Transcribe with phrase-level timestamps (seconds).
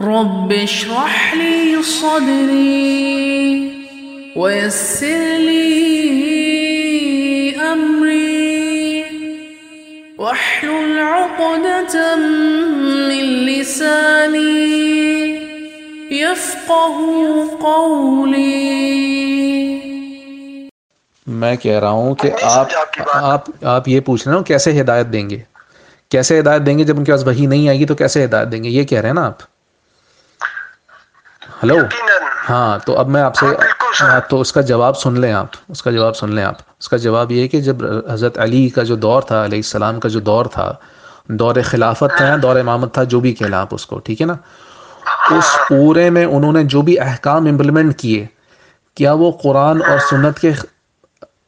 [0.00, 3.72] رب اشرح لي صدري
[4.36, 6.40] ويسر لي
[7.56, 9.04] أمري
[10.18, 12.16] واحلل عقدة
[13.08, 14.60] من لساني
[16.10, 16.96] يفقه
[17.60, 18.80] قولي.
[21.26, 22.68] میں کہہ رہا ہوں کہ آپ
[23.14, 25.38] آپ آپ یہ پوچھ رہے ہو کیسے ہدایت دیں گے؟
[26.08, 28.52] کیسے ہدایت دیں گے جب ان کے پاس وہی نہیں آئے گی تو کیسے ہدایت
[28.52, 29.49] دیں گے؟ یہ کہہ رہے ہیں نا آپ۔
[31.62, 31.74] ہلو
[32.50, 33.46] ہاں تو اب میں آپ سے
[34.00, 36.88] ہاں تو اس کا جواب سن لیں آپ اس کا جواب سن لیں آپ۔ اس
[36.88, 37.76] کا جواب یہ کہ جب
[38.10, 40.74] حضرت علی کا جو دور تھا علیہ السلام کا جو دور تھا
[41.28, 44.34] دور خلافت تھا دور امامت تھا جو بھی کہلا آپ اس کو ٹھیک ہے نا؟
[45.30, 48.26] اس پورے میں انہوں نے جو بھی احکام امپلیمنٹ کیے
[48.94, 50.52] کیا وہ قرآن اور سنت کے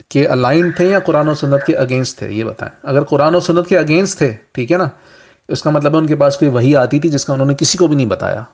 [0.08, 3.40] کے الائن تھے یا قرآن و سنت کے اگینسٹ تھے؟ یہ بتائیں۔ اگر قرآن و
[3.40, 4.88] سنت کے اگینسٹ تھے ٹھیک ہے نا؟
[5.48, 7.54] اس کا مطلب ہے ان کے پاس کوئی وہی آتی تھی جس کا انہوں نے
[7.54, 8.44] کسی کو بھی نہیں بتایا۔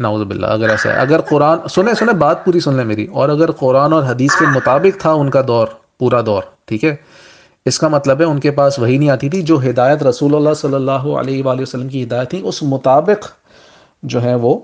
[0.00, 3.28] نعوذ باللہ، اگر ایسا ہے۔ اگر قرآن، سنیں سنیں، بات پوری سن لیں میری۔ اور
[3.28, 5.66] اگر قرآن اور حدیث کے مطابق تھا ان کا دور،
[5.98, 6.94] پورا دور، ٹھیک ہے؟
[7.66, 10.54] اس کا مطلب ہے ان کے پاس وہی نہیں آتی تھی، جو ہدایت رسول اللہ
[10.54, 13.26] صلی اللہ علیہ وآلہ وسلم کی ہدایت تھی، اس مطابق
[14.02, 14.58] جو ہے وہ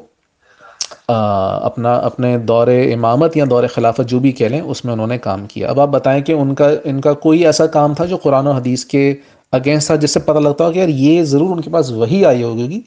[1.08, 5.18] اپنا، اپنے دور امامت یا دور خلافت جو بھی کہہ لیں، اس میں انہوں نے
[5.18, 8.16] کام کیا۔ اب آپ بتائیں کہ ان کا ان کا کوئی ایسا کام تھا جو
[8.16, 9.14] قرآن و حدیث کے
[9.52, 12.24] اگینسٹ تھا، جس سے پتہ لگتا ہو کہ یار یہ ضرور ان کے پاس وہی
[12.24, 12.80] آئی ہوگی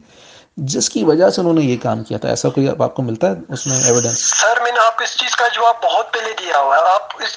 [0.57, 3.27] جس کی وجہ سے انہوں نے یہ کام کیا تھا؟ ایسا کوئی آپ کو ملتا
[3.27, 6.31] ہے اس میں ایویڈنس سر میں نے آپ کو اس چیز کا جواب بہت پہلے
[6.39, 7.35] دیا ہوا ہے۔ آپ اس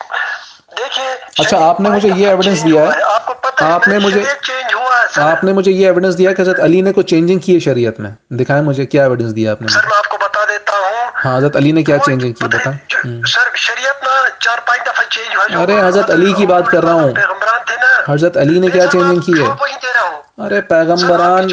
[0.79, 1.07] دیکھیے
[1.39, 4.75] اچھا آپ نے مجھے یہ ایویڈنس دیا ہے۔ آپ کو پتہ آپ نے مجھے چینج
[4.75, 7.39] ہوا ہے سر۔ آپ نے مجھے یہ ایویڈنس دیا کہ حضرت علی نے کوئی چینجنگ
[7.39, 10.17] کی ہے شریعت میں؟ دکھائیں مجھے کیا ایویڈنس دیا آپ نے سر میں آپ کو
[10.21, 14.11] بتا دیتا ہوں۔ ہاں حضرت علی نے کیا چینجنگ کی؟ بتائیں سر شریعت نا
[14.41, 17.77] چار پانچ دفعہ چینج ہوا ارے حضرت علی کی بات کر رہا ہوں۔ پیغمبران تھے
[17.81, 19.49] نا۔ حضرت علی نے کیا چینجنگ کی ہے؟
[20.39, 21.49] ارے پیغمبران۔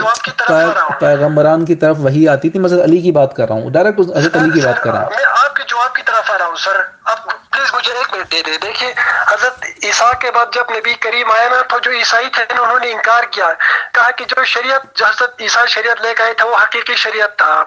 [0.99, 3.99] پیغمبران کی طرف وہی آتی تھی میں حضرت علی کی بات کر رہا ہوں۔ ڈائریکٹ
[3.99, 6.45] حضرت علی کی بات کر رہا ہوں۔ میں آپ کے جواب کی طرف آ رہا
[6.45, 7.19] ہوں سر۔ آپ
[7.51, 8.93] پلیز مجھے ایک منٹ دے دے۔ دیکھیے،
[9.27, 12.79] حضرت عیسیٰ کے بعد جب نبی کریم آیا نا، تو جو عیسائی تھے نا، انہوں
[12.79, 13.53] نے انکار کیا۔
[13.93, 17.37] کہا کہ جو شریعت، جو حضرت عیسیٰ شریعت لے کے آئے تھے، وہ حقیقی شریعت
[17.37, 17.63] تھا۔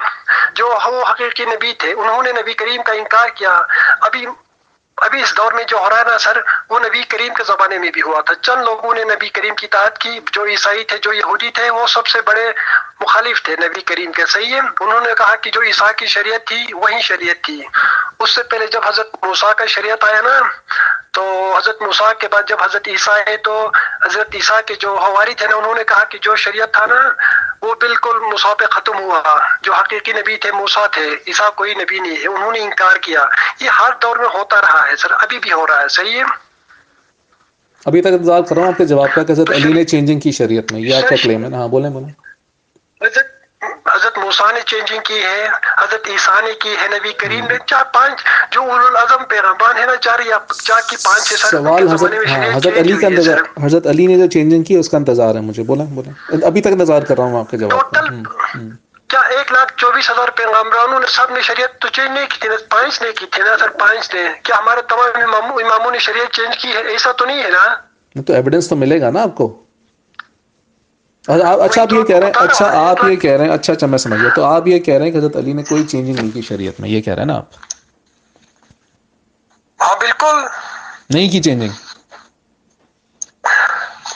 [0.54, 3.60] جو وہ حقیقی نبی تھے، انہوں نے نبی کریم کا انکار کیا۔
[4.00, 4.26] ابھی
[4.96, 7.78] ابھی اس دور میں جو ہو رہا ہے نا سر، وہ نبی کریم کے زمانے
[7.78, 10.98] میں بھی ہوا تھا۔ چند لوگوں نے نبی کریم کی اطاعت کی۔ جو عیسائی تھے،
[10.98, 12.52] جو یہودی تھے، وہ سب سے بڑے
[13.00, 16.46] مخالف تھے نبی کریم کے۔ صحیح ہے؟ انہوں نے کہا کہ جو عیسیٰ کی شریعت
[16.46, 17.62] تھی، وہی شریعت تھی۔
[18.18, 20.40] اس سے پہلے جب حضرت موسیٰ کا شریعت آیا نا
[21.10, 23.70] تو حضرت موسیٰ کے بعد جب حضرت عیسیٰ ہے تو
[24.04, 27.00] حضرت عیسیٰ کے جو ہواری تھے نا انہوں نے کہا کہ جو شریعت تھا نا
[27.62, 29.22] وہ بالکل موسیٰ پہ ختم ہوا۔
[29.62, 33.26] جو حقیقی نبی تھے موسیٰ تھے عیسیٰ کوئی نبی نہیں ہے انہوں نے انکار کیا۔
[33.60, 36.22] یہ ہر دور میں ہوتا رہا ہے سر ابھی بھی ہو رہا ہے صحیح ہے؟
[37.86, 40.20] ابھی تک انتظار کر رہا ہوں آپ کے جواب کا کہ حضرت علی نے چینجنگ
[40.20, 42.08] کی شریعت میں یہ آپ کا کلیم ہے؟ ہاں بولیں بولیں۔
[43.06, 43.33] حضرت
[43.94, 47.84] حضرت موسیٰ نے چینجنگ کی ہے حضرت عیسیٰ نے کی ہے نبی کریم نے چار
[47.92, 51.88] پانچ جو اولو العظم پیغمبان ہے نا چار یا چار کی پانچ ہے سر سوال
[51.88, 55.34] حضرت ہاں حضرت علی کا انتظار حضرت علی نے جو چینجنگ کی اس کا انتظار
[55.34, 58.00] ہے مجھے۔ بولیں بولیں ابھی تک انتظار کر رہا ہوں آپ کے جواب کا
[59.08, 62.48] کیا ایک لاکھ چوبیس ہزار پیغمبرانوں نے سب نے شریعت تو چینج نہیں کی تھی
[62.48, 65.98] نا؟ پانچ نے کی تھی نا سر پانچ نے۔ کیا ہمارے تمام اماموں اماموں نے
[65.98, 67.74] شریعت چینج کی ہے؟ ایسا تو نہیں ہے نا؟
[68.26, 69.63] تو ایویڈنس تو ملے گا نا آپ کو۔
[71.24, 71.50] اچھا
[71.82, 74.20] آپ یہ کہہ رہے ہیں اچھا آپ یہ کہہ رہے ہیں اچھا اچھا میں سمجھ
[74.20, 76.42] گیا تو آپ یہ کہہ رہے ہیں کہ حضرت علی نے کوئی چینجنگ نہیں کی
[76.44, 77.54] شریعت میں یہ کہہ رہے ہیں نا آپ؟
[79.80, 80.44] ہاں بالکل۔
[81.10, 81.70] نہیں کی چینجنگ؟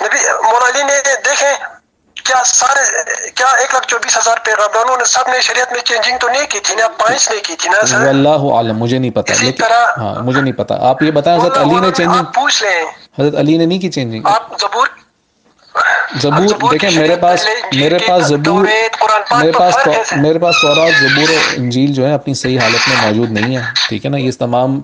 [0.02, 1.54] نبی مولا علی نے دیکھیں
[2.16, 2.84] کیا سارے
[3.32, 6.60] کیا ایک لاکھ چوبیس ہزار پیغمبرانوں نے سب نے شریعت میں چینجنگ تو نہیں کی
[6.60, 9.96] تھی نا پانچ نے کی تھی نا سر واللہ عالم مجھے نہیں پتا اسی طرح-
[9.98, 12.80] ہاں مجھے نہیں پتا۔ آپ یہ بتائیں حضرت علی نے آپ چینجنگ پوچھ لیں۔
[13.18, 14.86] حضرت علی نے نہیں کی چینجنگ؟ آپ زبور
[16.16, 16.42] زبور
[16.72, 17.46] دیکھیں میرے پاس
[17.76, 18.64] میرے پاس زبور
[19.42, 19.74] میرے پاس۔
[20.16, 23.62] میرے پاس تورات زبور اور انجیل جو ہے اپنی صحیح حالت میں موجود نہیں ہے۔
[23.88, 24.80] ٹھیک ہے نا؟ یہ تمام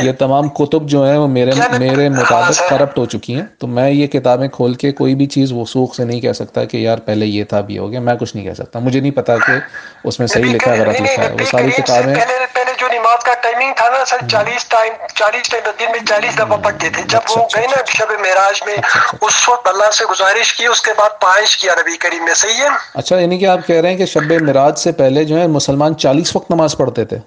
[0.00, 3.90] یہ تمام کتب جو ہیں وہ میرے میرے مطابق۔ کرپٹ ہو چکی ہیں۔ تو میں
[3.90, 7.26] یہ کتابیں کھول کے کوئی بھی چیز وسوخ سے نہیں کہہ سکتا کہ یار پہلے
[7.26, 9.52] یہ تھا بھی ہو گیا۔ میں کچھ نہیں کہہ سکتا۔ مجھے نہیں پتا کہ
[10.04, 12.14] اس میں صحیح لکھا غلط لکھا ہے۔ وہ ساری کتابیں
[12.88, 16.56] جو نماز کا ٹائمنگ تھا نا سر چالیس ٹائم چالیس ٹائم دن میں چالیس دفعہ
[16.56, 18.76] پڑھتے تھے۔ جب وہ گئے نا شب معراج میں۔
[19.20, 22.62] اس وقت اللہ سے گزارش کی اس کے بعد پائش کیا نبی کریم نے صحیح
[22.62, 25.46] ہے؟ اچھا یعنی کہ آپ کہہ رہے ہیں کہ شب مراج سے پہلے جو ہے
[25.46, 27.18] مسلمان چالیس وقت نماز پڑھتے تھے۔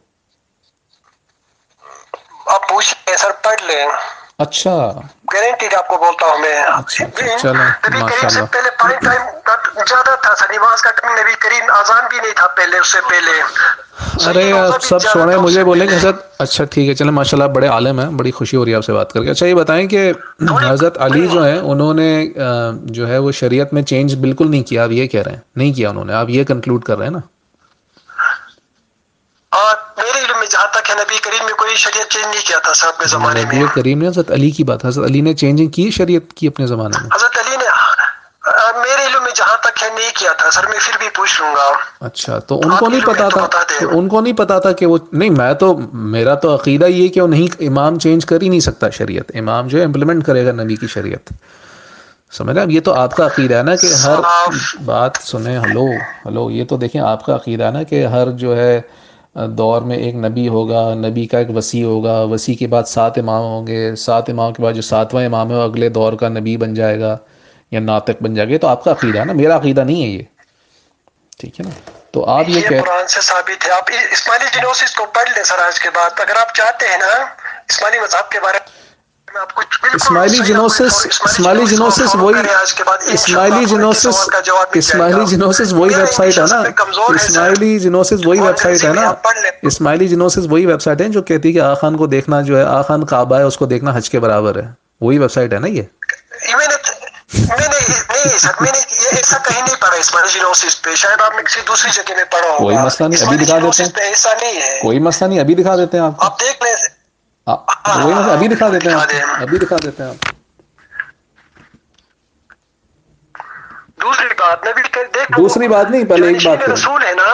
[2.47, 3.87] آپ پوچھ لیں سر پڑھ لیں۔
[4.37, 4.75] اچھا۔
[5.33, 7.05] گارنٹیڈ آپ کو بولتا ہوں میں۔ اچھا،
[7.37, 9.21] چلیں، نبی کریم سے ماشاءاللہ۔ پہلے پانچ ٹائم
[9.87, 13.01] زیادہ تھا سر نماز کا ٹائم نبی کریم آزان بھی نہیں تھا پہلے اس سے
[13.09, 13.31] پہلے۔
[14.27, 17.37] ارے آپ سب چھوڑیں تھا اس مجھے بولیں کہ۔ حضرت اچھا ٹھیک ہے چلیں ماشاء
[17.37, 19.45] اللہ بڑے عالم ہیں بڑی خوشی ہو رہی ہے آپ سے بات کر کے۔ اچھا
[19.45, 20.11] یہ بتائیں کہ
[20.69, 22.27] حضرت علی جو ہیں انہوں نے
[22.83, 25.73] جو ہے وہ شریعت میں چینج بالکل نہیں کیا آپ یہ کہہ رہے ہیں نہیں
[25.73, 27.19] کیا انہوں نے آپ یہ کنکلوڈ کر رہے ہیں نا؟
[30.51, 33.45] جہاں تک ہے نبی کریم میں کوئی شریعت چینج نہیں کیا تھا صاحب کے زمانے
[33.45, 36.47] میں۔ نبی کریم نے حضرت علی کی بات حضرت علی نے چینجنگ کی شریعت کی
[36.47, 37.70] اپنے زمانے میں؟ حضرت علی نے میرے علم
[39.31, 42.39] میں جہاں تک ہے نہیں کیا تھا سر میں پھر بھی پوچھ لوں گا اچھا
[42.39, 43.47] تو ان کو نہیں پتا تھا
[43.91, 47.21] ان کو نہیں پتا تھا کہ وہ نہیں میں تو میرا تو عقیدہ یہ کہ
[47.21, 50.51] وہ نہیں امام چینج کر ہی نہیں سکتا شریعت۔ امام جو ہے امپلیمنٹ کرے گا
[50.51, 51.33] نبی کی شریعت۔
[52.31, 54.19] سمجھ رہے یہ تو آپ کا عقیدہ ہے نا کہ ہر
[54.85, 55.85] بات سنیں ہلو
[56.25, 58.81] ہلو یہ تو دیکھیں آپ کا عقیدہ ہے نا کہ ہر جو ہے
[59.57, 63.41] دور میں ایک نبی ہوگا نبی کا ایک وسیع ہوگا وسیع کے بعد سات امام
[63.41, 66.57] ہوں گے سات امام کے بعد جو ساتواں امام ہے وہ اگلے دور کا نبی
[66.57, 67.17] بن جائے گا۔
[67.71, 70.07] یا ناطق بن جائے گا تو آپ کا عقیدہ ہے نا میرا عقیدہ نہیں ہے
[70.07, 70.23] یہ۔
[71.39, 75.05] ٹھیک ہے نا؟ تو آپ یہ کہ قرآن سے ثابت ہے۔ آپ اسماعیلی جنوسس کو
[75.05, 77.05] پڑھ لیں سر آج کے بعد۔ اگر آپ چاہتے ہیں نا
[77.69, 78.57] اسماعیلی مذہب کے بارے
[79.33, 79.59] میں آپ
[79.95, 82.33] اسماعیلی جنوسس اسماعیلی جنوسس وہی
[83.13, 84.29] اسماعیلی جنوسس۔
[84.73, 86.61] اسماعیلی جنوسس وہی ویب سائٹ ہے نا۔
[87.13, 89.13] اسماعیلی جنوسس وہی ویب سائٹ ہے نا۔
[89.61, 92.63] اسماعیلی جنوسس وہی ویب سائٹ ہے جو کہتی ہے کہ آخان کو دیکھنا جو ہے
[92.63, 94.67] آخان کعبہ ہے اس کو دیکھنا حج کے برابر ہے۔
[95.01, 95.81] وہی ویب سائٹ ہے نا یہ۔
[97.33, 97.79] میں میں نے
[98.09, 101.41] نہیں سر میں نے یہ ایسا کہیں نہیں پڑھا اسماعیلی جنوسس پہ شاید آپ نے
[101.43, 104.61] کسی دوسری جگہ میں پڑھا ہوگا۔ کوئی مسئلہ نہیں، ابھی دکھا دیتے ہیں۔ ایسا نہیں
[104.61, 106.73] ہے۔ کوئی مسئلہ نہیں ابھی دکھا دیتے ہیں آپ دیکھ لیں۔
[107.47, 108.95] مسئلہ ابھی دکھا دیتے ہیں۔
[109.41, 110.29] ابھی دکھا دیتے ہیں آپ
[114.01, 117.29] دوسری بات نبی کہ دیکھ دوسری بات نہیں، پہلے ایک بات کریں۔ رسول ہے نا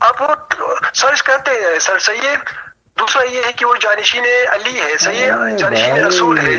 [0.00, 0.34] آپ وہ
[0.94, 2.36] سرچ کرتے ہیں سر صحیح
[2.98, 5.26] دوسرا یہ ہے کہ وہ جانشین علی ہے صحیح
[5.58, 6.56] جانشین۔ رسول ہے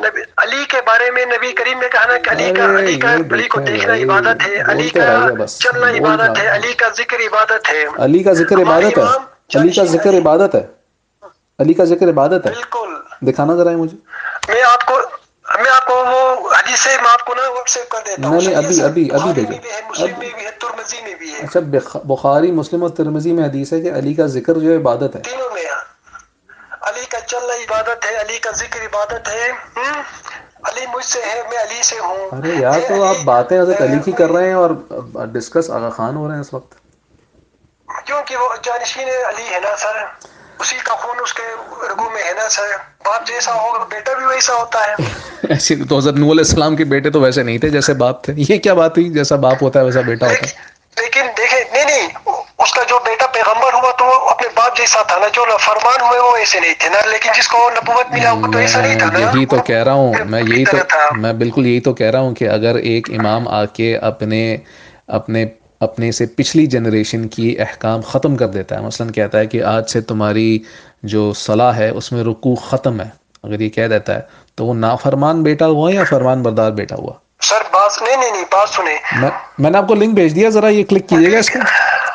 [0.00, 3.14] نبی علی کے بارے میں نبی کریم نے کہا نا کہ علی کا علی کا
[3.14, 8.04] علی کو دیکھنا عبادت ہے علی کا چلنا عبادت ہے۔ علی کا ذکر عبادت ہے۔
[8.04, 9.04] علی کا ذکر عبادت ہے؟
[9.60, 10.66] علی کا ذکر۔ عبادت ہے؟
[11.58, 13.96] علی کا ذکر عبادت ہے؟ بالکل۔ دکھانا ذرا ہے مجھے۔
[14.52, 14.94] میں آپ کو
[15.62, 18.40] میں آپ کو وہ حدیث سے میں آپ کو نا واٹس ایپ کر دیتا ہوں۔
[18.42, 19.52] نہیں، ابھی-؟ ابھی- ابھی بھیجو۔
[19.88, 23.44] مسلم میں بھی ہے ترمذی میں بھی ہے۔ اچھا بخ- بخاری مسلم اور ترمزی میں
[23.44, 25.95] حدیث ہے کہ علی کا ذکر جو ہے عبادت ہے۔ تینوں میں ہے۔
[26.86, 30.00] علی کا چلنا عبادت ہے علی کا ذکر عبادت ہے۔ ہم؟
[30.64, 33.96] علی مجھ سے ہے میں علی سے ہوں۔ ارے یار تو آپ باتیں حضرت علی
[34.04, 34.70] کی کر رہے ہیں اور
[35.26, 36.74] ڈسکس آغا خان ہو رہے ہیں اس وقت۔
[38.04, 40.26] کیونکہ وہ جانشین علی ہے نا سر
[40.58, 41.42] اسی کا خون اس کے
[41.88, 42.62] رگوں میں ہے نا سر۔
[43.04, 44.94] باپ جیسا ہوگا بیٹا بھی ویسا ہوتا ہے۔
[45.48, 48.32] ایسے تو حضرت نو علیہ السلام کے بیٹے تو ویسے نہیں تھے جیسے باپ تھے۔
[48.36, 50.52] یہ کیا بات ہوئی؟ جیسا باپ ہوتا ہے ویسا بیٹا ہوتا ہے۔
[50.96, 52.08] لیکن- لیکن دیکھیں نہیں نہیں
[52.58, 56.08] اس کا جو بیٹا پیغمبر ہوا تو وہ اپنے باپ جیسا تھا نا جو فرمان
[56.08, 58.98] ہوئے وہ ایسے نہیں تھے نا لیکن جس کو نبوت ملا وہ تو ایسا نہیں
[58.98, 60.76] تھا نا۔ یہی تو کہہ رہا ہوں میں یہی تو
[61.16, 64.56] میں بالکل یہی تو کہہ رہا ہوں کہ اگر ایک امام آ کے اپنے
[65.08, 65.46] اپنے
[65.80, 69.90] اپنے سے پچھلی جنریشن کی احکام ختم کر دیتا ہے۔ مثلا کہتا ہے کہ آج
[69.90, 70.58] سے تمہاری
[71.02, 73.08] جو صلاح ہے اس میں رکوع ختم ہے۔
[73.42, 74.20] اگر یہ کہہ دیتا ہے
[74.54, 78.44] تو وہ نافرمان بیٹا ہوا یا فرمان بردار بیٹا ہوا؟ سر بات نہیں نہیں نہیں
[78.52, 81.38] بات سنیں۔ میں میں نے آپ کو لنک بھیج دیا ذرا یہ کلک کیجیے گا
[81.38, 81.58] اس کو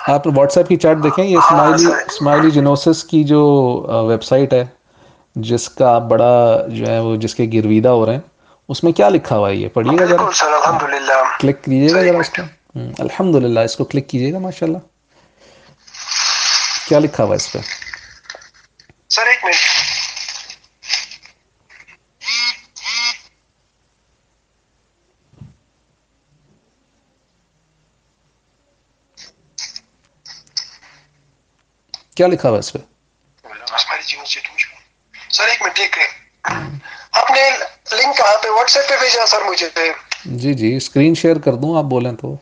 [0.08, 3.42] آپ واٹس ایپ کی چیٹ دیکھیں یہ اسماعیلی اسماعیلی جنوسس کی جو
[4.10, 4.66] ویب سائٹ ہے
[5.36, 8.22] جس کا آپ بڑا جو ہے وہ جس کے گرویدہ ہو رہے ہیں
[8.70, 10.18] اس میں کیا لکھا ہوا ہے؟ یہ پڑھیے گا ذرا۔
[11.40, 12.42] کلک کیجیے گا ذرا اس کو
[13.00, 14.78] الحمد للہ اس کو کلک کیجیے گا ماشاء اللہ
[16.88, 17.60] کیا لکھا ہوا ہے اس پہ؟
[19.10, 19.91] سر ایک منٹ۔
[32.22, 32.80] کیا لکھا ہوا ہے اس پہ۔
[35.30, 35.98] سر ایک منٹ دیکھ
[37.14, 37.50] آپ نے
[37.94, 39.70] لنک کہاں پہ واٹس ایپ پہ بھیجا سر مجھے۔
[40.38, 42.36] جی جی اسکرین شیئر کر دوں آپ بولیں تو۔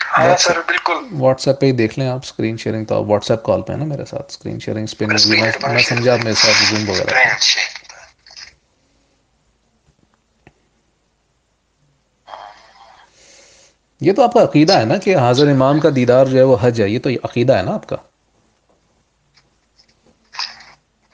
[0.00, 3.30] ہاں سر بالکل۔ واٹس ایپ پہ ہی دیکھ لیں آپ اسکرین شیئرنگ تو آپ واٹس
[3.30, 6.64] ایپ کال پہ ہیں نا میرے ساتھ اسکرین شیئرنگ اس پہ میں سمجھا میرے ساتھ
[6.64, 7.26] زوم وغیرہ۔
[14.00, 16.56] یہ تو آپ کا عقیدہ ہے نا کہ حاضر امام کا دیدار جو ہے وہ
[16.60, 17.96] حج ہے یہ تو عقیدہ ہے نا آپ کا؟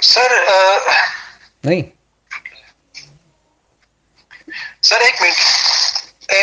[0.00, 0.32] سر
[1.64, 1.82] نہیں۔
[4.82, 5.32] سر ایک منٹ۔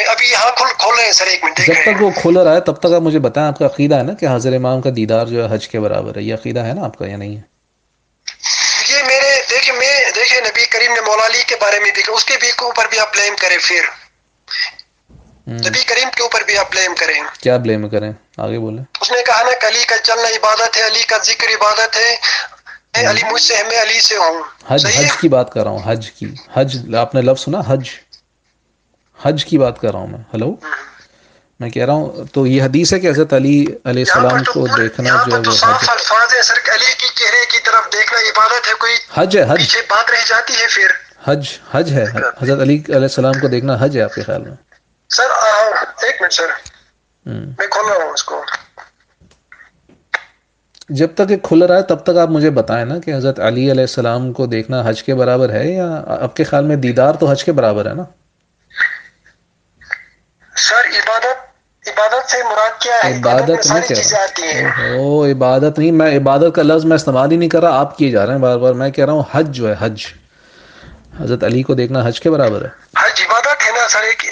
[0.09, 2.61] ابھی یہاں کھول کھول رہے ہیں سر ایک منٹ۔ جب تک وہ کھلا رہا ہے
[2.61, 5.25] تب تک آپ مجھے بتائیں آپ کا عقیدہ ہے نا کہ حاضر امام کا دیدار
[5.27, 7.41] جو ہے حج کے برابر ہے؟ یہ عقیدہ ہے نا آپ کا یا نہیں ہے؟
[8.89, 12.25] یہ میرے دیکھیں میں دیکھیں نبی کریم نے مولا علی کے بارے میں بھی اس
[12.25, 14.00] کے بھی اوپر بھی آپ بلیم کریں پھر۔
[15.51, 19.17] نبی کریم کے اوپر بھی آپ بلیم کریں۔ کیا بلیم کریں؟ آگے بولیں۔ اس نے
[19.25, 22.15] کہا نا کہ علی کا چلنا عبادت ہے علی کا ذکر عبادت ہے۔
[22.95, 25.71] اے علی مجھ سے ہے میں علی سے ہوں۔ حج حج کی بات کر رہا
[25.71, 27.89] ہوں حج کی۔ حج آپ نے لفظ سنا؟ حج۔
[29.23, 30.55] حج کی بات کر رہا ہوں میں۔ ہلو
[31.59, 35.09] میں کہہ رہا ہوں تو یہ حدیث ہے کہ حضرت علی علیہ السلام کو دیکھنا
[35.09, 38.73] جو ہے وہ حج الفاظ ہے سر علی کی چہرے کی طرف دیکھنا عبادت ہے
[38.79, 40.87] کوئی حج ہے حج۔ بات رہ جاتی ہے پھر۔
[41.31, 42.03] حج حج ہے۔
[42.41, 44.70] حضرت علی علیہ السلام کو دیکھنا حج ہے آپ کے خیال میں؟
[45.11, 45.23] سر
[46.03, 46.43] ایک منٹ سر۔
[47.25, 48.45] میں کھول رہا ہوں اس کو۔
[50.89, 53.71] جب تک یہ کھل رہا ہے تب تک آپ مجھے بتائیں نا کہ حضرت علی
[53.71, 57.31] علیہ السلام کو دیکھنا حج کے برابر ہے یا آپ کے خیال میں دیدار تو
[57.31, 58.03] حج کے برابر ہے نا؟
[60.55, 61.51] سر عبادت
[61.87, 66.55] عبادت سے مراد کیا ہے؟ عبادت میں نہیں کہہ رہا او عبادت نہیں میں عبادت
[66.55, 68.73] کا لفظ میں استعمال ہی نہیں کر رہا آپ کیے جا رہے ہیں بار بار۔
[68.73, 70.05] میں کہہ رہا ہوں حج جو ہے حج۔
[71.19, 74.25] حضرت علی کو دیکھنا حج کے برابر ہے۔ حج عبادت ہے نا سر ایک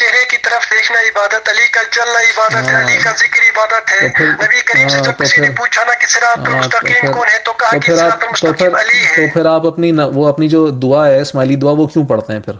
[0.00, 3.92] چہرے کی طرف دیکھنا عبادت علی کا چلنا عبادت ہے ہاں۔ علی کا ذکر عبادت
[3.92, 6.52] ہے۔ تو نبی کریم سے ہاں، جب تو کسی نے پوچھا نا کہ ہاں، تو
[6.52, 9.66] المستقیم پھر- کون ہے؟ تو کہا تو کہ تو المستقیم علی تو ہے پھر آپ
[9.66, 12.52] اپنی وہ اپنی جو دعا ہے اسماعیلی دعا وہ کیوں پڑھتے ہیں پھر؟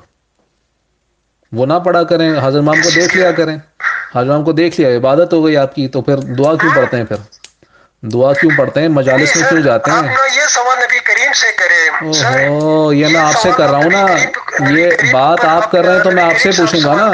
[1.52, 3.56] وہ نہ پڑھا کریں حضرت امام کو دیکھ لیا کریں۔
[4.14, 6.96] حضرت امام کو دیکھ لیا عبادت ہو گئی آپ کی تو پھر دعا کیوں پڑھتے
[6.96, 7.16] ہیں پھر؟
[8.02, 10.02] دعا کیوں پڑھتے ہیں؟ مجالس میں کیوں جاتے ہیں؟
[10.34, 14.06] یہ سوال نبی کریم سے کرے اوہو یہ میں آپ سے کر رہا ہوں نا۔
[14.70, 17.10] یہ بات آپ کر رہے ہیں تو میں آپ سے پوچھوں گا نا۔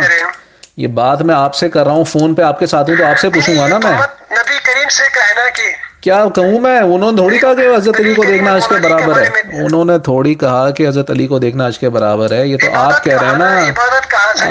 [0.76, 3.07] یہ بات میں آپ سے کر رہا ہوں فون پہ آپ کے ساتھ ہوں تو
[3.07, 3.93] آپ سے پوچھوں گا نا میں۔
[4.33, 5.62] نبی کریم سے کہنا کہ
[6.06, 9.22] کیا کہوں میں؟ انہوں نے تھوڑی کہا کہ حضرت علی کو دیکھنا حج کے برابر
[9.22, 9.26] ہے۔
[9.64, 12.66] انہوں نے تھوڑی کہا کہ حضرت علی کو دیکھنا حج کے برابر ہے۔ یہ تو
[12.75, 13.58] آپ کہہ رہے ہیں نا۔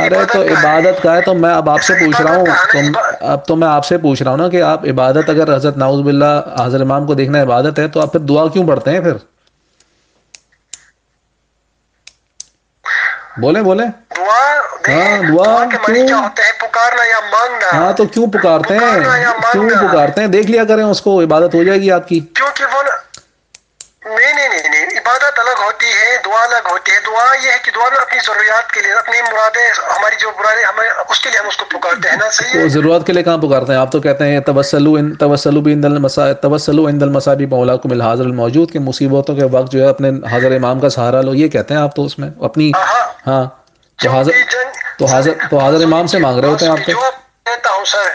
[0.05, 2.45] ارے تو عبادت کا ہے؟ تو میں اب آپ سے پوچھ رہا ہوں۔
[3.19, 6.01] اب تو میں آپ سے پوچھ رہا ہوں نا کہ آپ عبادت اگر حضرت ناؤز
[6.01, 9.13] باللہ حضرت امام کو دیکھنا عبادت ہے تو آپ پھر دعا کیوں پڑھتے ہیں پھر؟
[13.41, 14.43] بولیں بولیں۔ دعا
[14.89, 16.21] ہاں، دعا کے کیوں؟
[16.59, 18.93] پکارنا یا مانگنا ہاں تو کیوں پکارتے ہیں
[19.51, 22.75] کیوں پکارتے ہیں دیکھ لیا کریں اس کو عبادت ہو جائے گی آپ کی کیونکہ
[22.75, 22.83] وہ
[24.07, 27.71] نہیں نہیں نہیں عبادت الگ ہوتی ہے دعا الگ ہوتی ہے دعا یہ ہے کہ
[27.75, 31.39] دعا میں اپنی ضروریات کے لیے اپنی مرادیں ہماری جو برادیں ہمیں اس کے لیے
[31.39, 33.91] ہم اس کو پکارتے ہیں نا صحیح ہے ضرورت کے لیے کہاں پکارتے ہیں آپ
[33.91, 35.75] تو کہتے ہیں توسلو ان توسلو بھی
[36.41, 40.55] توسلو اندل مسابی مولا کو حاضر الموجود کہ مصیبتوں کے وقت جو ہے اپنے حاضر
[40.55, 42.71] امام کا سہارا لو یہ کہتے ہیں آپ تو اس میں اپنی
[43.27, 43.45] ہاں
[43.99, 46.87] تو حاضر جنگ تو حاضر تو حاضر امام سے مانگ رہے ہوتے ہیں آپ
[47.45, 48.07] دیتا ہوں سر۔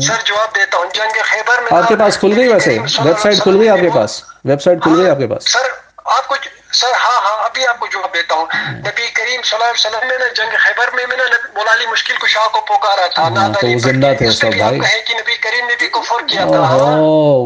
[0.00, 3.42] سر جواب دیتا ہوں۔ جنگ خیبر میں آپ کے پاس کھل گئی ویسے؟ ویب سائٹ
[3.42, 5.68] کھل گئی آپ کے پاس؟ ویب سائٹ کھل گئی آپ کے پاس؟ سر
[6.04, 6.34] آپ کو
[6.72, 8.46] سر ہاں ہاں ابھی آپ کو جواب دیتا ہوں۔
[8.78, 11.22] نبی کریم صلی اللہ علیہ وسلم نے نا جنگ خیبر میں میں نے
[11.54, 14.50] مولا علی مشکل کو شاہ کو پکارا تھا ہاں، تو وہ زندہ تھے اس میں
[14.50, 16.96] وقت بھائی۔ کہ نبی کریم نے بھی کفر کیا تھا۔ ہاں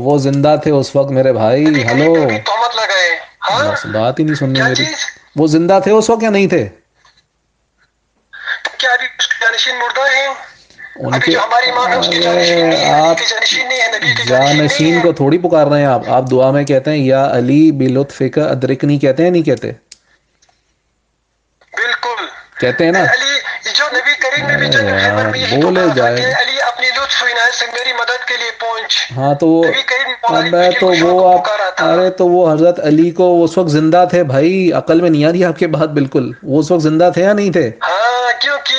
[0.03, 3.19] وہ زندہ تھے اس وقت میرے بھائی ہلو۔ نے تہمت لگائے۔
[3.51, 4.85] ہاں۔ بات ہی نہیں سننی کیا میری۔
[5.37, 6.69] وہ زندہ تھے اس وقت یا نہیں تھے؟
[8.79, 10.29] کیا ابھی اس کے جانشین مردہ ہیں؟
[10.97, 11.31] ان کے
[14.27, 17.73] جانشین آپ کو تھوڑی پکار رہے ہیں آپ۔ آپ دعا میں کہتے ہیں یا علی
[17.73, 19.71] بلطف کا ادرکنی کہتے ہیں نہیں کہتے؟
[21.73, 22.25] بالکل۔
[22.61, 23.39] کہتے ہیں نا؟ علی
[23.75, 26.87] جو نبی کریم نے بھی ارے جنگ خیبر یار میں یہی بولے جائے۔ علی اپنی
[26.87, 29.65] لطف و عنایت سے میری مدد کے لیے پہنچ۔ ہاں تو وہ
[30.81, 31.49] تو وہ آپ
[31.83, 35.33] ارے تو وہ حضرت علی کو اس وقت زندہ تھے بھائی؟ عقل میں نہیں آ
[35.33, 38.79] رہی آپ کے بات؟ بالکل۔ وہ اس وقت زندہ تھے یا نہیں تھے؟ ہاں کیونکہ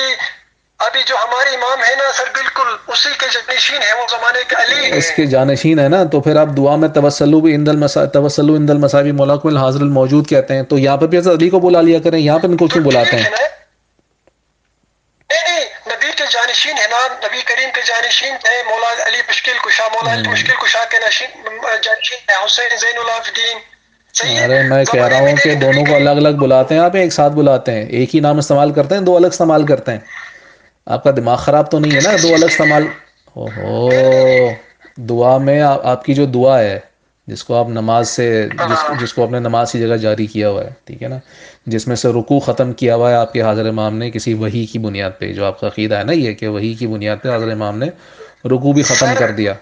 [0.80, 4.56] ابھی جو ہمارے امام ہے نا سر بالکل اسی کے جانشین ہے وہ زمانے کے
[4.56, 8.06] علی اس کے جانشین ہے نا تو پھر آپ دعا میں توسلو بھی اندل مسا
[8.14, 11.50] توسلو اندل مساوی مولا کو حاضر الموجود کہتے ہیں تو یہاں پہ بھی حضرت علی
[11.50, 13.46] کو بلا لیا کریں یہاں پہ ان کو کیوں بلاتے ہیں؟ نہیں
[15.30, 19.88] نہیں نبی کے جانشین ہے نا نبی کریم کے جانشین تھے مولا علی مشکل کشا
[19.94, 23.58] مولا علی مشکل کشا کے نشین جانشین حسین زین العابدین۔
[24.26, 27.34] ارے میں کہہ رہا ہوں کہ دونوں کو الگ الگ بلاتے ہیں آپ ایک ساتھ
[27.34, 30.00] بلاتے ہیں۔ ایک ہی نام استعمال کرتے ہیں دو الگ استعمال کرتے ہیں۔
[30.86, 32.84] آپ کا دماغ خراب تو نہیں ہے نا؟ دو الگ استعمال؟
[33.34, 33.90] اوہو
[34.96, 36.80] دعا میں آپ آپ کی جو دعا ہے
[37.28, 40.50] جس کو آپ نماز سے جس ہاں۔ جس کو اپنے نماز کی جگہ جاری کیا
[40.50, 41.18] ہوا ہے ٹھیک ہے نا؟
[41.66, 44.66] جس میں سے رکوع ختم کیا ہوا ہے آپ کے حاضر امام نے کسی وہی
[44.66, 47.30] کی بنیاد پہ جو آپ کا عقیدہ ہے نا یہ کہ وہی کی بنیاد پہ
[47.30, 47.86] حاضر امام نے
[48.46, 49.54] رکوع بھی ختم کر دیا۔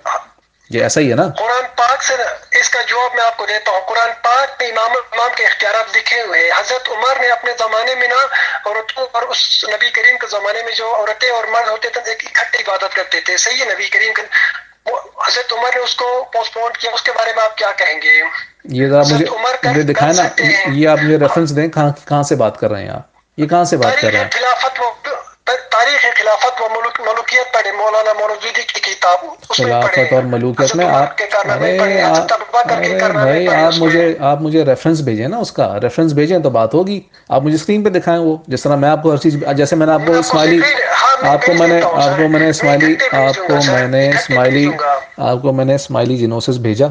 [0.69, 2.13] یہ ایسا ہی ہے نا؟ قرآن پاک سے
[2.59, 5.97] اس کا جواب میں آپ کو دیتا ہوں۔ قرآن پاک میں امام امام کے اختیارات
[5.97, 8.25] لکھے ہوئے ہیں۔ حضرت عمر نے اپنے زمانے میں نا
[8.65, 12.24] عورتوں اور اس نبی کریم کے زمانے میں جو عورتیں اور مرد ہوتے تھے ایک
[12.25, 14.12] اکٹھے عبادت کرتے تھے۔ صحیح ہے نبی کریم
[15.27, 18.01] حضرت عمر نے اس کو پوسٹ پون کیا۔ اس کے بارے میں آپ کیا کہیں
[18.01, 18.21] گے؟
[18.63, 19.25] یہ ذرا مجھے
[19.63, 20.24] مجھے دکھائیں نا۔
[20.74, 23.01] یہ آپ مجھے ریفرنس دیں کہاں کہاں سے بات کر رہے ہیں آپ؟
[23.38, 24.81] یہ کہاں سے بات کر رہے ہیں؟ خلافت
[25.47, 30.23] تاریخ خلافت و ملک ملوکیت پڑھے مولانا مولودی کی کتاب اس میں پڑھے خلافت اور
[30.23, 31.21] ملوکیت میں آپ
[33.13, 36.99] بھائی آپ مجھے آپ مجھے ریفرنس بھیجیں نا اس کا ریفرنس بھیجیں تو بات ہوگی
[37.29, 39.87] آپ مجھے اسکرین پہ دکھائیں وہ جس طرح میں آپ کو ہر چیز جیسے میں
[39.87, 43.15] نے آپ کو اسماعیلی میں آپ کو میں نے آپ۔ کو میں نے اسماعیلی بھیج
[43.15, 46.87] آپ کو۔ میں نے اسماعیلی گا۔ آپ کو میں نے اسماعیلی جنوسس بھیجا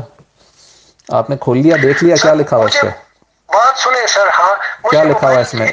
[1.09, 2.89] آپ نے کھول لیا دیکھ لیا کیا لکھا ہوا اس مجھے پہ
[3.55, 4.55] بات سنیں سر ہاں
[4.91, 5.73] کیا لکھا ہوا ہے اس میں؟ ہے۔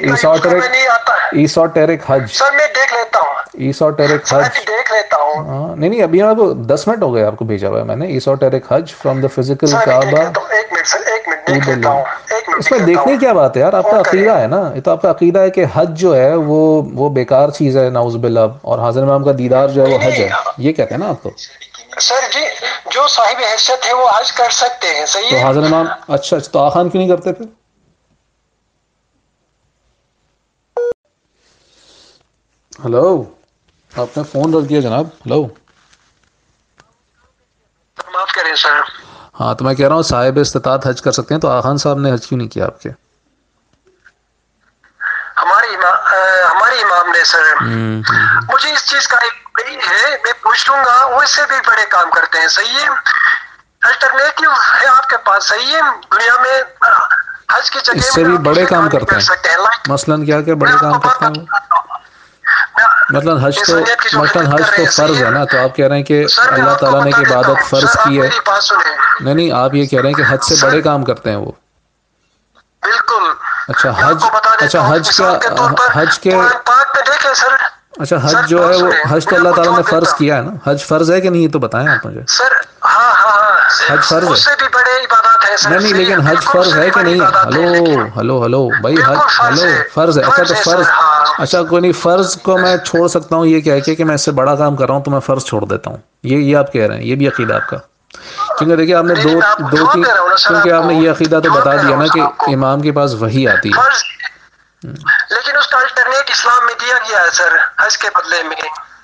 [1.32, 3.34] ایسوٹیرک حج۔ سر میں دیکھ لیتا ہوں۔
[3.66, 7.14] ایسوٹیرک سر حج۔ دیکھ لیتا ہوں۔ ہاں نہیں نہیں ابھی آپ کو دس منٹ ہو
[7.14, 10.18] گئے آپ کو بھیجا ہوا ہے میں نے۔ ایسوٹیرک حج فرام دا فزیکل کعبہ
[10.50, 12.04] ایک منٹ سر ایک منٹ دیکھ لیتا ہوں۔
[12.58, 15.02] اس میں دیکھنے کیا بات ہے یار؟ آپ کا۔ عقیدہ ہے نا؟ یہ تو آپ
[15.02, 16.58] کا عقیدہ ہے کہ حج جو ہے وہ
[16.94, 20.20] وہ بیکار چیز ہے ناؤز باللہ۔ اور حاضر امام کا دیدار جو ہے وہ حج
[20.20, 21.30] ہے۔ یہ کہتے ہیں نا آپ تو
[22.00, 22.44] سر جی
[22.90, 26.50] جو صاحب حیثیت ہے وہ حج کر سکتے ہیں۔ صحیح تو حاضر امام اچھا اچھا
[26.52, 27.46] تو آخان کیوں نہیں کرتے پھر؟
[32.72, 33.06] ہلو
[33.92, 35.42] آپ نے فون رکھ دیا جناب ہلو۔
[37.98, 38.80] معاف کریں سر۔
[39.40, 41.98] ہاں تو میں کہہ رہا ہوں صاحب استطاعت حج کر سکتے ہیں تو آخان صاحب
[41.98, 42.90] نے حج کیوں نہیں کیا آپ کے؟
[45.36, 47.62] ہمارے امام اہ، ہمارے امام نے سر۔
[48.52, 49.18] مجھے اس چیز کا
[49.56, 52.78] نہیں ہے میں پوچھ لوں گا وہ اس سے بھی بڑے کام کرتے ہیں صحیح
[52.78, 52.88] ہے؟
[53.82, 55.80] الٹرنیٹو ہے آپ کے پاس صحیح ہے؟
[56.12, 56.60] دنیا میں
[57.48, 59.56] حج کی جگہ اس سے بھی بڑے کام کرتے ہیں۔
[59.88, 61.44] مثلاً کیا کہ بڑے کام کرتے ہیں؟
[63.12, 66.02] مطلب حج تو مثلاً خدمت حج تو فرض ہے نا تو آپ کہہ رہے ہیں
[66.02, 68.28] کہ اللہ تعالیٰ نے کہ عبادت۔ فرض کی ہے۔
[69.20, 71.52] نہیں نہیں آپ یہ کہہ رہے ہیں کہ حج سے بڑے کام کرتے ہیں وہ۔
[72.82, 73.32] بالکل۔
[73.68, 74.24] اچھا حج
[74.60, 75.38] اچھا ہوں، حج پر
[75.94, 76.30] حج کے
[78.00, 80.84] اچھا حج جو ہے وہ حج تو اللہ تعالیٰ نے فرض کیا ہے نا۔ حج
[80.84, 82.44] فرض ہے کہ نہیں یہ تو بتائیں آپ مجھے۔ ہاں
[82.84, 84.54] ہاں ہاں۔ حج فرض ہے؟
[85.68, 90.18] نہیں نہیں لیکن حج فرض ہے کہ نہیں؟ ہلو ہلو ہلو بھائی حج ہلو فرض
[90.18, 90.86] ہے۔ اچھا تو فرض۔
[91.38, 94.24] اچھا کوئی نہیں فرض کو میں چھوڑ سکتا ہوں یہ کہہ کے کہ میں اس
[94.24, 96.72] سے بڑا کام کر رہا ہوں تو میں فرض چھوڑ دیتا ہوں یہ یہ آپ
[96.72, 97.76] کہہ رہے ہیں یہ بھی عقیدہ آپ کا
[98.58, 100.04] کیونکہ دیکھیے آپ نے دو دو تین
[100.36, 102.20] سر کیونکہ آپ نے۔ یہ عقیدہ تو بتا دیا نا سر کہ۔
[102.54, 103.90] امام کے پاس وہی آتی ہے
[105.30, 108.56] لیکن اس کا الٹرنیٹ اسلام میں دیا گیا ہے سر حج کے بدلے میں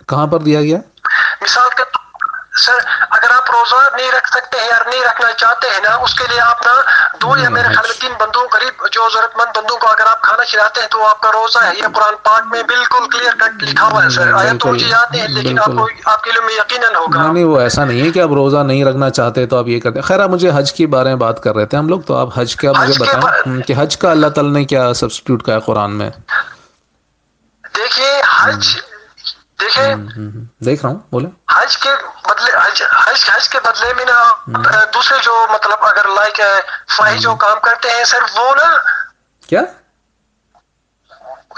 [0.08, 0.78] کہاں پر دیا گیا
[1.42, 1.82] مثال کے
[2.58, 2.78] سر
[3.10, 6.24] اگر آپ روزہ نہیں رکھ سکتے ہیں یا نہیں رکھنا چاہتے ہیں نا اس کے
[6.30, 6.72] لیے آپ نا
[7.20, 10.22] دو یا میرے خیال میں تین بندوں قریب جو ضرورت مند بندوں کو اگر آپ
[10.22, 13.62] کھانا کھلاتے ہیں تو آپ کا روزہ ہے یہ قرآن پاک میں بالکل کلیئر کٹ
[13.62, 16.30] لکھا ہوا ہے سر۔ آیا تو مجھے یاد نہیں ہے لیکن آپ کو۔ آپ کے
[16.30, 19.46] لیے میں یقیناً ہوگا۔ نہیں وہ ایسا نہیں ہے کہ آپ روزہ نہیں رکھنا چاہتے
[19.46, 21.78] تو آپ یہ کرتے خیر آپ مجھے حج کے بارے میں بات کر رہے تھے۔
[21.78, 24.94] ہم لوگ تو آپ حج کا مجھے بتائیں کہ حج کا اللہ تعالیٰ نے کیا
[24.94, 26.10] سبسٹیوٹ کا ہے قرآن میں؟
[27.76, 28.66] دیکھیے حج
[29.60, 29.94] دیکھیں
[30.64, 31.88] دیکھ رہا ہوں بولے حج کے
[32.28, 34.22] بدلے حج حج حج کے بدلے میں نا
[34.94, 36.40] دوسرے جو مطلب اگر لائک
[36.96, 38.76] فلاحی جو کام کرتے ہیں سر وہ نا
[39.48, 39.60] کیا؟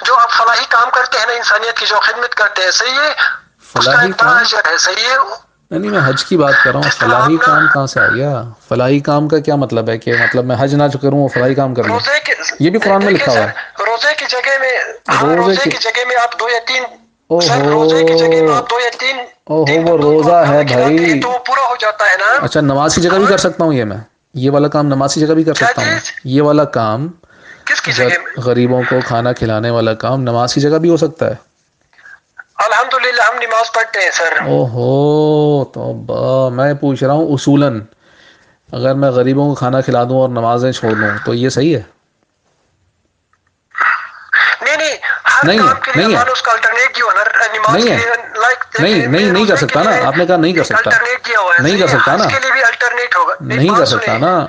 [0.07, 3.12] جو آپ فلاحی کام کرتے ہیں نا انسانیت کی جو خدمت کرتے ہیں صحیح ہے؟
[3.72, 5.16] فلاحی کام؟ ہے صحیح ہے؟
[5.70, 9.01] نہیں میں حج کی بات کر رہا ہوں۔ فلاحی کام کہاں سے آ گیا؟ فلاحی
[9.01, 11.85] کام کا کیا مطلب ہے کہ مطلب میں حج نہ کروں وہ فلاحی کام کر
[11.85, 15.37] لوں؟ روزے کے یہ بھی قرآن میں لکھا ہوا سر، روزے کی جگہ میں ہاں
[15.37, 16.85] روزے کی- جگہ میں آپ دو یا تین۔
[17.31, 21.12] سر روزے کی جگہ میں آپ دو یا تین اوہو، تین وہ روزہ ہے بھائی۔
[21.12, 23.64] ہیں تو وہ پورا ہو جاتا ہے نا۔ اچھا نماز کی جگہ بھی کر سکتا
[23.64, 23.97] ہوں یہ میں؟
[24.35, 27.09] یہ والا کام نماز کی جگہ بھی کر سکتا ہوں؟ یہ والا کام
[28.37, 31.35] غریبوں کو کھانا کھلانے والا کام نماز کی جگہ بھی ہو سکتا ہے۔
[32.57, 37.81] الحمدللہ ہم نماز پڑھتے ہیں سر۔ اوہو تو میں پوچھ رہا ہوں اصولاً
[38.73, 41.83] اگر میں غریبوں کو کھانا کھلا دوں اور نمازیں چھوڑ دوں تو یہ صحیح ہے
[44.62, 44.97] نہیں
[45.44, 45.59] نہیں
[48.81, 50.90] نہیں ہے، نہیں نہیں کر سکتا نا آپ نے کہا نہیں کر سکتا۔
[51.61, 52.24] نہیں کر ہے، سکتا نا۔
[53.40, 54.46] نہیں کر۔ سکتا نا۔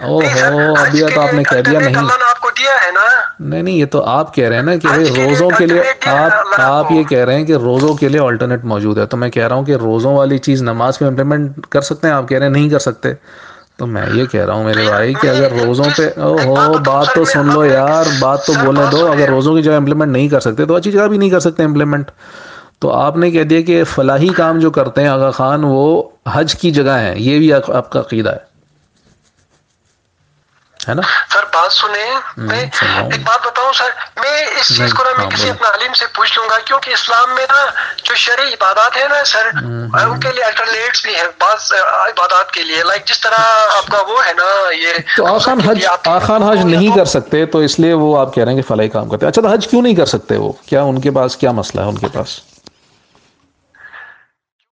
[0.81, 1.95] اب یہ کے تو آپ نے کہہ دیا نہیں۔
[3.39, 6.85] نہیں نہیں یہ تو آپ کہہ رہے ہیں نا کہ روزوں کے لیے آپ آپ۔
[6.91, 9.55] یہ کہہ رہے ہیں کہ روزوں کے لیے آلٹرنیٹ موجود ہے۔ تو میں کہہ رہا
[9.55, 12.53] ہوں کہ روزوں والی چیز نماز میں امپلیمنٹ کر سکتے ہیں آپ کہہ رہے ہیں
[12.53, 13.13] نہیں کر سکتے۔
[13.81, 17.07] تو میں یہ کہہ رہا ہوں میرے بھائی کہ اگر روزوں پہ او ہو بات
[17.15, 20.39] تو سن لو یار بات تو بولنے دو اگر روزوں کی جگہ امپلیمنٹ نہیں کر
[20.39, 22.11] سکتے تو اچھی جگہ بھی نہیں کر سکتے امپلیمنٹ
[22.79, 26.55] تو آپ نے کہہ دیا کہ فلاحی کام جو کرتے ہیں آغا خان وہ حج
[26.55, 28.50] کی جگہ ہیں یہ بھی آپ آپ کا عقیدہ ہے۔
[30.89, 31.01] ہے نا؟
[31.33, 32.65] سر بات سنیں۔ میں۔
[33.11, 36.05] ایک بات بتاؤں سر میں اس چیز کو نا میں ہاں، کسی۔ اپنے عالم سے
[36.13, 37.65] پوچھ لوں گا کیونکہ اسلام میں نا
[38.03, 39.49] جو شرعی عبادات ہے نا سر
[40.07, 43.39] ان کے لیے الٹرنیٹس بھی ہیں بعض عبادات کے لیے۔ لائک جس طرح
[43.77, 47.59] آپ کا وہ ہے نا یہ تو آخان حج آخان حج نہیں کر سکتے تو
[47.59, 49.67] اس لیے وہ آپ کہہ رہے ہیں کہ فلاحی کام کرتے ہیں۔ اچھا تو حج
[49.69, 52.39] کیوں نہیں کر سکتے وہ؟ کیا ان کے پاس کیا مسئلہ ہے ان کے پاس؟